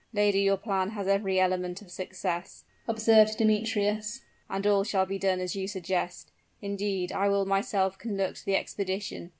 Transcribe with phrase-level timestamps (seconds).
[0.13, 5.39] "Lady, your plan has every element of success," observed Demetrius; "and all shall be done
[5.39, 6.31] as you suggest.
[6.59, 9.29] Indeed, I will myself conduct the expedition.